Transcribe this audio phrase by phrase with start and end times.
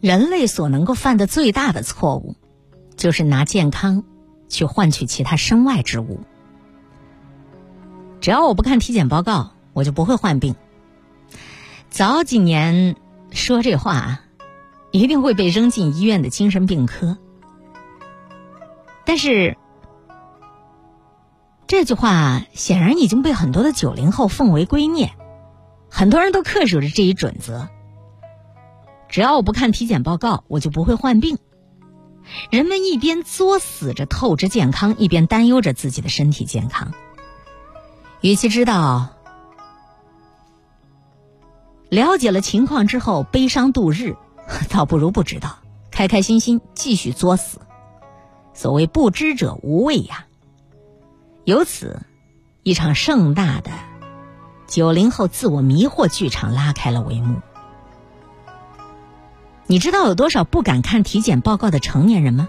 [0.00, 2.36] 人类所能够犯的最大的错误，
[2.96, 4.04] 就是拿健康
[4.48, 6.20] 去换取其他身外之物。
[8.20, 10.54] 只要我不看体检报告，我就不会患病。
[11.90, 12.96] 早几年
[13.30, 14.20] 说这话，
[14.90, 17.16] 一定会被扔进医院的精神病科。
[19.04, 19.56] 但是
[21.66, 25.10] 这句话显然已经被很多的九零后奉为圭臬，
[25.90, 27.68] 很多人都恪守着这一准则。
[29.08, 31.38] 只要我不看体检报告，我就不会患病。
[32.50, 36.92] 人们一边作死着透支健康，一边担忧着自己的身体健康。
[38.20, 39.08] 与其知道
[41.88, 44.16] 了解了情况之后悲伤度日，
[44.68, 45.58] 倒不如不知道，
[45.90, 47.60] 开开心心继续作死。
[48.52, 50.26] 所谓不知者无畏呀。
[51.44, 52.02] 由此，
[52.62, 53.70] 一场盛大的
[54.66, 57.40] 九零后自我迷惑剧场拉开了帷幕。
[59.70, 62.48] 你知道有多少不敢看体检报告的成年人吗？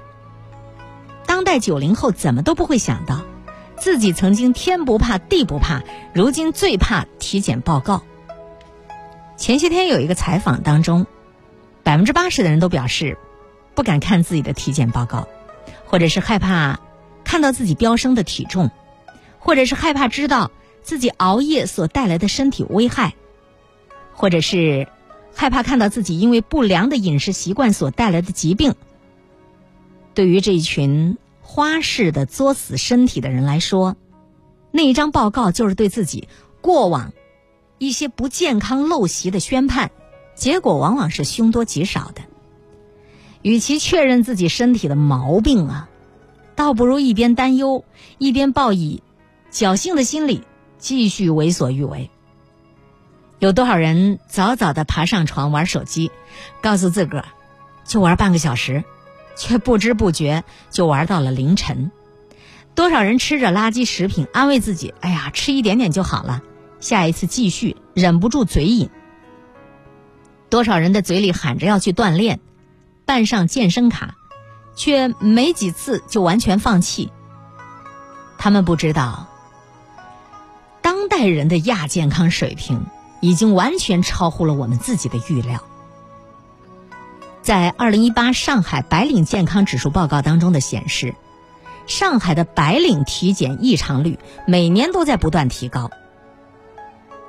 [1.25, 3.23] 当代九零后怎么都不会想到，
[3.77, 8.03] 自己曾经天不怕地不怕，如今最怕体检报告。
[9.35, 11.05] 前些天有一个采访当中，
[11.83, 13.17] 百分之八十的人都表示
[13.75, 15.27] 不敢看自己的体检报告，
[15.85, 16.79] 或者是害怕
[17.25, 18.71] 看到自己飙升的体重，
[19.39, 20.51] 或者是害怕知道
[20.83, 23.13] 自己熬夜所带来的身体危害，
[24.13, 24.87] 或者是。
[25.33, 28.75] 害怕看到自己因为不良的饮食习惯所带来的疾病。
[30.13, 33.95] 对于这一群花式的作死身体的人来说，
[34.71, 36.27] 那一张报告就是对自己
[36.61, 37.13] 过往
[37.77, 39.91] 一些不健康陋习的宣判，
[40.35, 42.21] 结果往往是凶多吉少的。
[43.41, 45.89] 与其确认自己身体的毛病啊，
[46.55, 47.85] 倒不如一边担忧，
[48.17, 49.01] 一边抱以
[49.49, 50.43] 侥幸的心理
[50.77, 52.11] 继续为所欲为。
[53.39, 56.11] 有多少人早早的爬上床玩手机，
[56.61, 57.25] 告诉自个儿
[57.85, 58.83] 就玩半个小时，
[59.37, 61.91] 却不知不觉就玩到了凌晨？
[62.75, 66.41] 多少人吃着垃圾食品，安慰自己：“哎呀，吃一点点就好了，
[66.79, 68.89] 下一次继续。”忍不住嘴瘾。
[70.49, 72.39] 多少人的嘴里喊着要去锻炼，
[73.05, 74.15] 办上健身卡，
[74.75, 77.11] 却没几次就完全放弃。
[78.37, 79.27] 他们不知道，
[80.81, 82.85] 当代人的亚健康水平。
[83.21, 85.61] 已经完全超乎了我们自己的预料。
[87.41, 91.15] 在二零一八上海白领健康指数报告当中的显示，
[91.87, 95.89] 上海的白领体检异常率每年都在不断提高，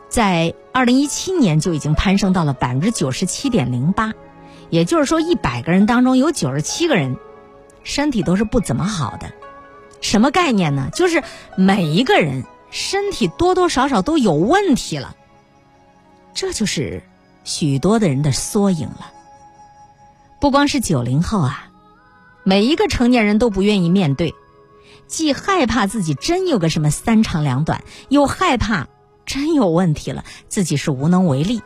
[0.08, 4.12] 在二零一七年就已经攀升到了百分之九十七点零八，
[4.68, 7.16] 也就是说，一百个人当中有九十七个人
[7.82, 9.32] 身体都是不怎么好的。
[10.02, 10.90] 什么概念呢？
[10.92, 11.22] 就是
[11.56, 15.16] 每一个人身体多多少少都有问题了。
[16.40, 17.02] 这就是
[17.44, 19.12] 许多的人的缩影了。
[20.40, 21.68] 不光是九零后啊，
[22.44, 24.34] 每一个成年人都不愿意面对，
[25.06, 28.88] 既害怕自己真有个什么三长两短，又害怕
[29.26, 31.60] 真有问题了自己是无能为力。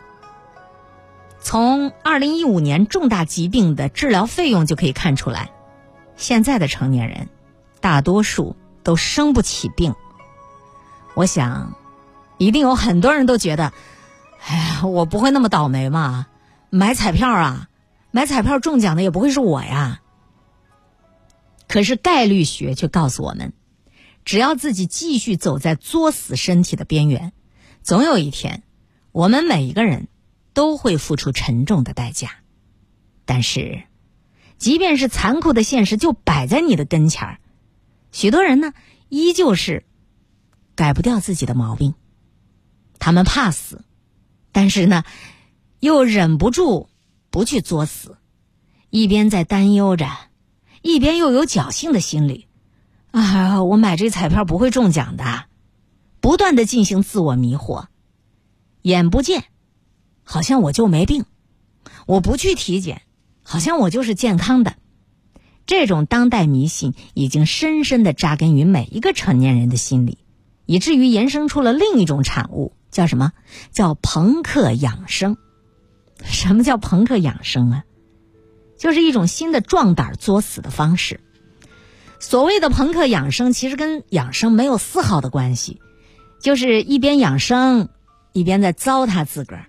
[1.39, 5.53] 从二零一五年重大疾病的治疗费用就可以看出来，
[6.17, 7.29] 现在的成年人
[7.81, 9.95] 大多数都生不起病。
[11.15, 11.77] 我想，
[12.39, 13.73] 一定有很多人都觉得。
[14.47, 16.27] 哎呀，我不会那么倒霉嘛！
[16.69, 17.71] 买彩票啊，
[18.11, 20.03] 买彩票中奖的也不会是我呀。
[21.67, 23.55] 可是概率学却告诉我们，
[24.27, 27.33] 只要自己继续走在作死身体的边缘，
[27.83, 28.63] 总有一天，
[29.13, 30.09] 我们每一个人
[30.53, 32.31] 都会付出沉重的代价。
[33.25, 33.85] 但是，
[34.59, 37.39] 即便是残酷的现实就摆在你的跟前儿，
[38.13, 38.75] 许多人呢，
[39.09, 39.87] 依旧是
[40.75, 41.95] 改不掉自己的毛病，
[42.99, 43.83] 他们怕死。
[44.55, 45.03] 但是呢，
[45.81, 46.89] 又忍不住
[47.29, 48.19] 不去作死，
[48.89, 50.09] 一边在担忧着，
[50.81, 52.47] 一边又有侥幸的心理。
[53.11, 55.47] 啊，我买这彩票不会中奖的，
[56.21, 57.87] 不断的进行自我迷惑。
[58.83, 59.43] 眼不见，
[60.23, 61.25] 好像我就没病；
[62.07, 63.03] 我不去体检，
[63.43, 64.77] 好像我就是健康的。
[65.67, 70.19] 这种当代迷信已经深深的扎根于每一个成年人的心里，
[70.65, 72.77] 以至于延伸出了另一种产物。
[72.95, 73.33] 叫什么？
[73.73, 75.37] 叫朋克养生。
[76.23, 77.85] 什么叫朋克养生啊？
[78.79, 81.21] 就是一种新的壮胆作死的方式。
[82.21, 85.81] 所谓的朋克养生，其实跟养生没有丝毫的关系，
[86.41, 87.89] 就是一边养生，
[88.33, 89.67] 一边在糟蹋自个儿。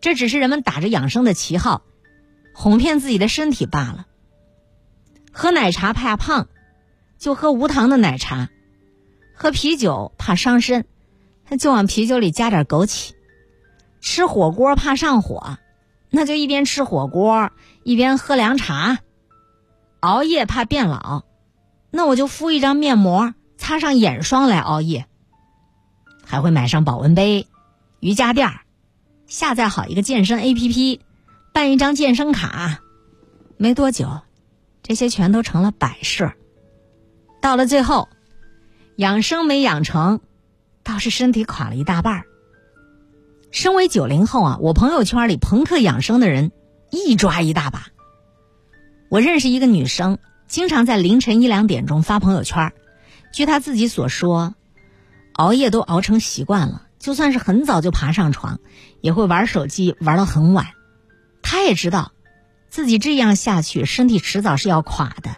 [0.00, 1.84] 这只是人们打着养生的旗号，
[2.54, 4.06] 哄骗自己的身体罢了。
[5.30, 6.48] 喝奶茶怕胖，
[7.18, 8.48] 就喝无糖的奶茶；
[9.32, 10.84] 喝啤酒怕伤身。
[11.52, 13.10] 那就往啤酒里加点枸杞，
[14.00, 15.58] 吃火锅怕上火，
[16.08, 17.50] 那就一边吃火锅
[17.84, 19.00] 一边喝凉茶。
[20.00, 21.24] 熬夜怕变老，
[21.90, 25.04] 那我就敷一张面膜，擦上眼霜来熬夜。
[26.24, 27.46] 还会买上保温杯、
[28.00, 28.50] 瑜伽垫
[29.26, 31.00] 下载好一个健身 APP，
[31.52, 32.80] 办一张健身卡。
[33.58, 34.08] 没多久，
[34.82, 36.32] 这些全都成了摆设。
[37.42, 38.08] 到了最后，
[38.96, 40.20] 养生没养成，
[40.84, 42.24] 倒是身体垮了一大半儿。
[43.50, 46.52] 身为九零后啊，我朋友圈里朋克养生的人
[46.90, 47.88] 一抓一大把。
[49.10, 50.18] 我认识一个女生，
[50.48, 52.72] 经常在凌晨一两点钟发朋友圈。
[53.32, 54.54] 据她自己所说，
[55.34, 58.58] 熬夜都熬成习惯了，就算是很早就爬上床，
[59.02, 60.68] 也会玩手机玩到很晚。
[61.42, 62.12] 她也知道，
[62.70, 65.36] 自己这样下去，身体迟早是要垮的。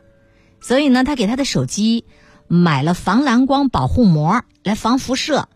[0.60, 2.04] 所以呢，她给她的手机
[2.54, 5.48] 买了防蓝光保护膜来防辐射，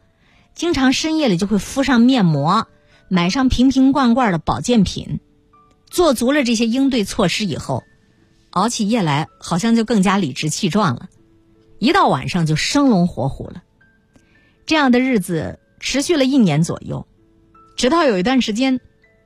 [0.55, 2.67] 经常深夜里就会敷上面膜，
[3.09, 5.21] 买上瓶瓶罐罐的保健品，
[5.89, 7.85] 做足了这些应对措施以后。
[8.51, 11.09] 熬起夜来，好像就更加理直气壮了，
[11.79, 13.63] 一到晚上就生龙活虎了。
[14.67, 17.07] 这样的日子持续了一年左右，
[17.77, 18.81] 直到有一段时间，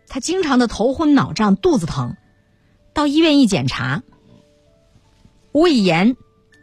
[0.09, 2.17] 他经常的头昏脑胀、肚子疼，
[2.93, 4.03] 到医院一检查，
[5.53, 6.17] 胃炎，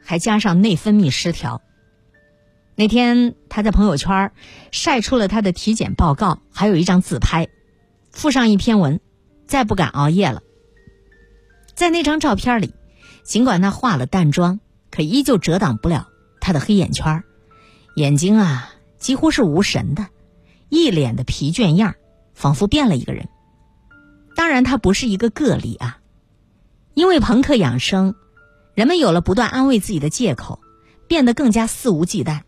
[0.09, 1.61] 还加上内分泌失调。
[2.73, 4.31] 那天他在朋友圈
[4.71, 7.47] 晒出了他的体检报告，还有一张自拍，
[8.09, 9.00] 附上一篇文：
[9.45, 10.41] 再不敢熬夜了。
[11.75, 12.73] 在那张照片里，
[13.21, 14.59] 尽管他化了淡妆，
[14.89, 16.09] 可依旧遮挡不了
[16.41, 17.23] 他的黑眼圈
[17.95, 20.07] 眼睛啊几乎是无神的，
[20.69, 21.94] 一脸的疲倦样
[22.33, 23.29] 仿佛变了一个人。
[24.35, 26.00] 当然，他不是一个个例啊，
[26.95, 28.15] 因为朋克养生，
[28.74, 30.60] 人们有了不断安慰自己的借口，
[31.07, 32.42] 变得更加肆无忌惮。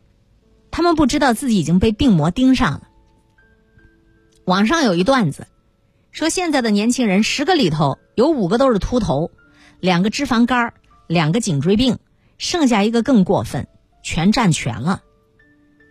[0.72, 2.84] 他们不知道自己已经被病魔盯上了。
[4.46, 5.48] 网上有一段子。
[6.14, 9.32] 说现在的年轻人十个里头有五个都是秃头，
[9.80, 10.74] 两个脂肪肝
[11.08, 12.00] 两个颈椎病，
[12.38, 13.70] 剩下一个更过分，
[14.04, 15.04] 全占全了，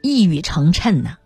[0.03, 1.17] 一语成谶呢。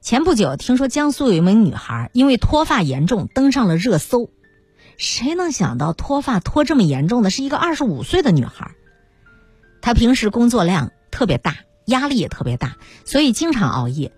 [0.00, 4.30] 前不久听说江苏有一名女孩因为脱发严重登上了热搜，
[4.98, 8.72] 谁能想到脱发脱这么严重的是一个二十五岁的女孩？
[9.80, 11.56] 她平时工作量特别大，
[11.86, 14.12] 压力也特别大，所以经常熬夜，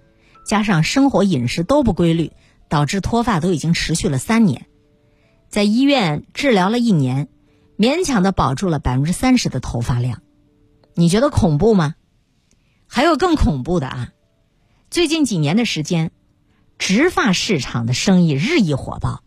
[0.45, 2.33] 加上生活饮食都不规律。
[2.71, 4.69] 导致脱发都已经持续了三年，
[5.49, 7.27] 在医院治疗了一年，
[7.77, 10.23] 勉强的保住了百分之三十的头发量。
[10.95, 11.97] 你觉得恐怖吗？
[12.87, 14.13] 还有更恐怖的啊！
[14.89, 16.13] 最近几年的时间，
[16.79, 19.25] 植发市场的生意日益火爆，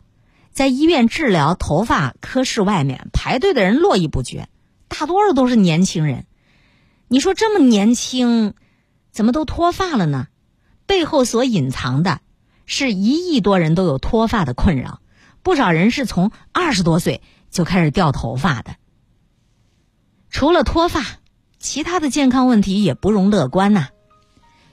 [0.54, 4.48] 在医院治疗头发科室外面排队的人络绎不绝，
[4.88, 6.26] 大多数都是年轻人。
[7.08, 8.54] 你说这么年轻，
[9.12, 10.28] 怎么都脱发了呢？
[10.86, 12.22] 背后所隐藏的。
[12.66, 15.02] 是一亿多人都有脱发的困扰，
[15.42, 17.22] 不少人是从二十多岁
[17.52, 18.78] 就开始掉头发的。
[20.30, 21.04] 除了脱发，
[21.60, 23.90] 其他的健康问题也不容乐观呐。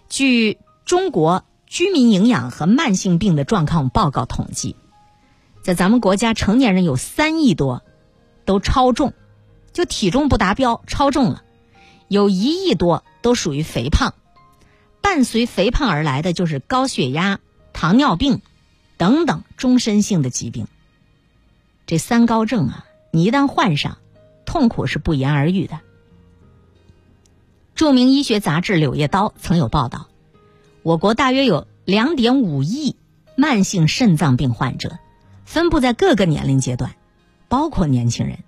[0.09, 4.77] 据中国居民营养和慢性病的状况报告统计，
[5.63, 7.83] 在咱们国家成年人有三亿多
[8.45, 9.13] 都超重，
[9.73, 11.43] 就体重不达标超重了；
[12.09, 14.15] 有一亿多都属于肥胖，
[15.01, 17.41] 伴随肥胖而来的就是高血压。
[17.73, 18.43] 糖尿病
[18.99, 20.67] 等等终身性的疾病，
[21.87, 23.99] 这三高症啊，你一旦患上，
[24.45, 25.79] 痛苦是不言而喻的。
[27.77, 30.09] 著名医学杂志《柳叶刀》曾有报道，
[30.83, 32.97] 我国大约有两点五亿
[33.37, 34.99] 慢性肾脏病患者，
[35.51, 36.95] 分布在各个年龄阶段，
[37.49, 38.39] 包括年轻人。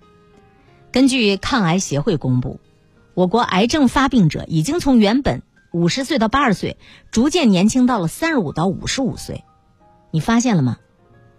[0.89, 2.61] 根据抗癌协会公布，
[3.13, 5.43] 我国癌症发病者已经从原本。
[5.73, 6.77] 五十岁到八十岁，
[7.11, 9.43] 逐渐年轻到了三十五到五十五岁，
[10.11, 10.77] 你发现了吗？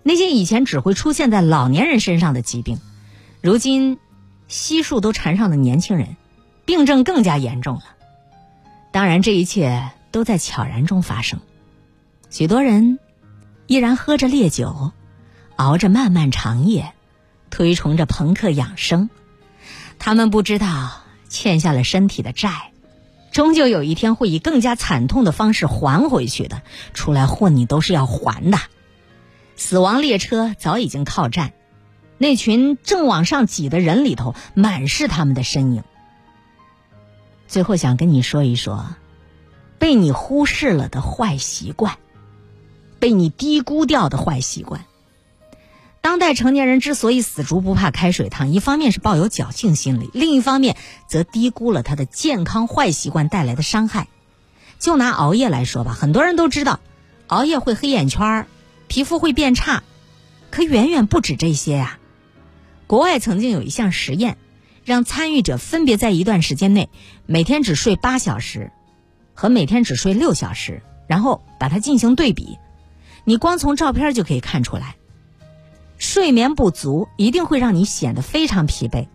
[0.03, 2.79] 那些以前只会出现在老年人身上的疾病，
[3.41, 3.97] 如今
[4.49, 6.17] 悉数都缠上了年轻人，
[6.67, 7.85] 病症更加严重了。
[8.93, 11.39] 当然，这一切都在悄然中发生，
[12.29, 12.99] 许多人
[13.67, 14.91] 依然喝着烈酒，
[15.57, 16.93] 熬着漫漫长夜，
[17.51, 19.11] 推崇着朋克养生。
[19.99, 22.71] 他们不知道欠下了身体的债。
[23.31, 26.63] 终究有一天会以更加惨痛的方式还回去的。
[26.93, 28.59] 出来混，你都是要还的。
[29.57, 31.53] 死亡列车早已经靠站，
[32.17, 35.83] 那群正往上挤的人里头，满是他们的身影。
[37.49, 38.87] 最后想跟你说一说，
[39.81, 41.99] 被你忽视了的坏习惯，
[43.01, 44.85] 被你低估掉的坏习惯。
[46.15, 50.77] 当代成年人之所以死猪不怕开水烫，一方面是抱有侥幸心理，另一方面
[51.09, 54.07] 则低估了他的健康坏习惯带来的伤害。
[54.79, 56.79] 就拿熬夜来说吧，很多人都知道，
[57.27, 58.47] 熬夜会黑眼圈儿，
[58.87, 59.83] 皮肤会变差。
[60.51, 61.99] 可远远不止这些呀。
[62.87, 64.37] 国外曾经有一项实验，
[64.85, 66.91] 让参与者分别在一段时间内
[67.27, 68.71] 每天只睡八小时，
[69.35, 72.57] 和每天只睡六小时，然后把它进行对比。
[73.25, 74.95] 你光从照片就可以看出来，
[75.99, 79.09] 睡眠不足一定会让你显得非常疲惫，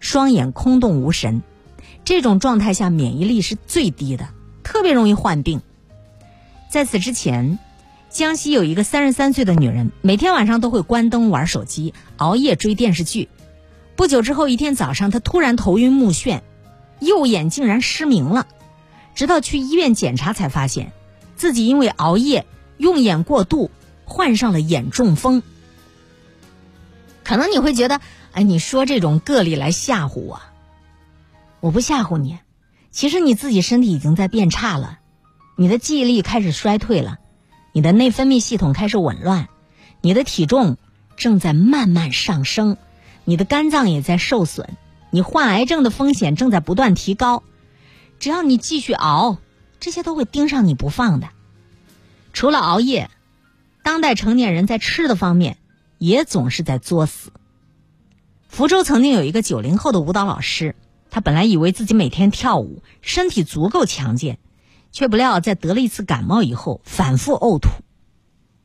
[0.00, 1.42] 双眼空洞无神。
[2.04, 4.28] 这种状态下免疫力是最低的，
[4.62, 5.60] 特别容易患病。
[6.70, 7.58] 在此之前。
[8.10, 13.30] 江西有一个三十三岁的女人，每天晚上都会关灯玩手机，熬夜追电视剧。
[13.96, 16.42] 不久之后，一天早上，她突然头晕目眩，
[17.00, 18.46] 右眼竟然失明了。
[19.14, 20.92] 直到去医院检查，才发现
[21.36, 22.44] 自己因为熬夜
[22.76, 23.70] 用眼过度，
[24.04, 25.42] 患上了眼中风。
[27.24, 28.00] 可能你会觉得，
[28.32, 30.40] 哎，你说这种个例来吓唬我，
[31.60, 32.38] 我不吓唬你。
[32.90, 34.98] 其实你自己身体已经在变差了，
[35.56, 37.18] 你的记忆力开始衰退了。
[37.72, 39.48] 你的内分泌系统开始紊乱，
[40.02, 40.76] 你的体重
[41.16, 42.76] 正在慢慢上升，
[43.24, 44.68] 你的肝脏也在受损，
[45.10, 47.42] 你患癌症的风险正在不断提高。
[48.18, 49.38] 只要你继续熬，
[49.80, 51.30] 这些都会盯上你不放的。
[52.34, 53.08] 除了熬夜，
[53.82, 55.56] 当代成年人在吃的方面
[56.02, 57.30] 也总是在作死。
[58.48, 60.74] 福州曾经有一个九零后的舞蹈老师，
[61.10, 64.40] 他本来以为自己每天跳舞，身体足够强健。
[64.90, 67.70] 却不料，在得了一次感冒以后，反复呕吐，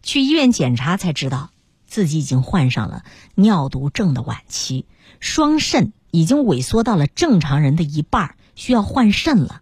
[0.01, 1.51] 去医院检查才知道，
[1.85, 3.03] 自己已经患上了
[3.35, 4.87] 尿毒症的晚期，
[5.19, 9.61] 双肾已经萎缩到了正常人的一半，需要换肾了。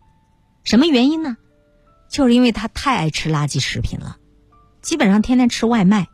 [0.63, 1.36] 什么原因呢？
[2.10, 4.17] 就是因为他太爱吃垃圾食品了，
[4.82, 6.08] 基本上天天吃外卖，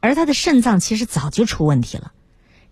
[0.00, 2.12] 而他的肾脏其实早就出问题了，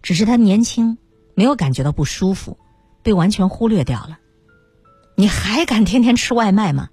[0.03, 0.99] 只是他年轻，
[1.35, 2.59] 没有感觉到不舒服，
[3.03, 4.19] 被完全忽略掉了。
[5.17, 6.91] 你还敢天天吃外卖吗？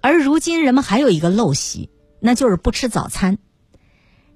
[0.00, 1.90] 而如今，人们还有一个陋习，
[2.20, 3.38] 那就是不吃早餐。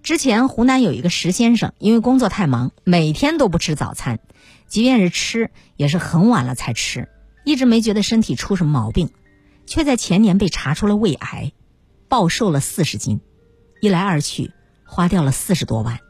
[0.03, 4.21] 之前，湖南有一个石先生，因为工作太忙，每天都不吃早餐，
[4.69, 7.09] 即便是吃，也是很晚了才吃，
[7.45, 9.11] 一直没觉得身体出什么毛病，
[9.67, 11.53] 却在前年被查出了胃癌，
[12.09, 13.21] 暴瘦了四十斤，
[13.81, 14.53] 一来二去，
[14.89, 16.01] 花掉了四十多万。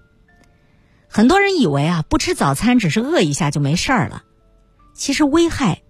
[1.09, 4.23] 很多人以为啊，不吃早餐只是饿一下就没事儿了，
[4.95, 5.83] 其实危害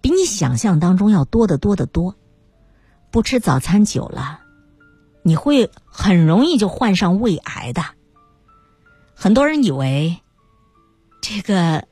[0.00, 2.16] 比你想象当中要多得多得多。
[3.10, 4.40] 不吃早餐久了，
[5.22, 7.84] 你会很容易就患上胃癌的。
[9.14, 10.20] 很多人以为
[11.20, 11.86] 这个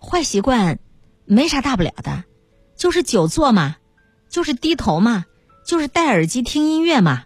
[0.00, 0.80] 坏习惯
[1.26, 2.24] 没啥大不了的，
[2.74, 3.76] 就是久坐嘛，
[4.30, 5.26] 就是低头嘛，
[5.66, 7.24] 就是戴耳机听音乐嘛。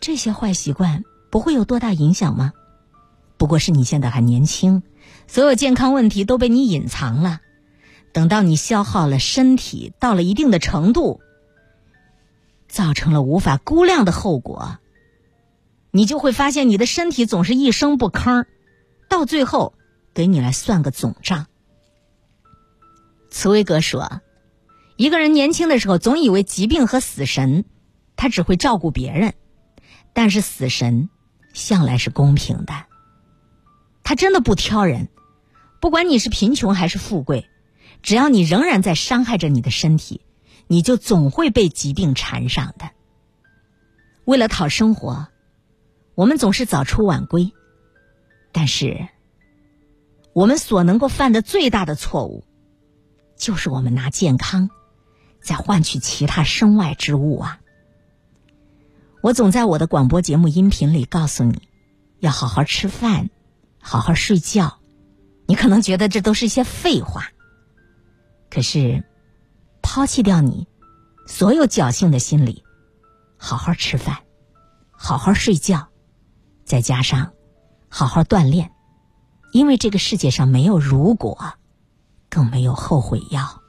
[0.00, 2.52] 这些坏习惯不会有多大影响吗？
[3.36, 4.82] 不过是你现在还年轻，
[5.26, 7.40] 所有健康问题都被你隐藏了。
[8.12, 11.20] 等到你消耗了身体到了一定的程度。
[12.68, 14.78] 造成了无法估量的后果，
[15.90, 18.44] 你就会发现你的身体总是一声不吭，
[19.08, 19.74] 到最后
[20.14, 21.46] 给你来算个总账。
[23.30, 24.20] 茨威格说
[24.96, 27.64] ：“一个人年轻的时候总以为疾病和死神，
[28.16, 29.34] 他只会照顾别人，
[30.12, 31.08] 但是死神
[31.56, 32.84] 向来是公平的，
[34.04, 35.08] 他真的不挑人，
[35.80, 37.48] 不管你是贫穷还是富贵，
[38.02, 40.20] 只要你仍然在伤害着你的身体。”
[40.68, 42.90] 你就总会被疾病缠上的。
[44.24, 45.28] 为了讨生活，
[46.16, 47.52] 我们总是早出晚归，
[48.50, 49.06] 但是
[50.32, 52.42] 我们所能够犯的最大的错误，
[53.36, 54.68] 就是我们拿健康
[55.40, 57.60] 在换取其他身外之物啊！
[59.26, 61.60] 我总在我的广播节目音频里告诉你，
[62.20, 63.28] 要好好吃饭，
[63.82, 64.78] 好好睡觉。
[65.48, 67.24] 你可能觉得这都是一些废话，
[68.48, 69.04] 可是。
[69.82, 70.68] 抛弃掉你
[71.26, 72.62] 所有侥幸的心理，
[73.36, 74.18] 好好吃饭，
[74.90, 75.88] 好好睡觉，
[76.64, 77.32] 再加上
[77.88, 78.70] 好好锻炼，
[79.52, 81.54] 因为这个世界上没有如果，
[82.28, 83.60] 更没有后悔药。